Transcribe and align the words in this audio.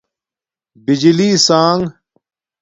بجلی 0.85 1.29
سݳنݣ 1.45 1.79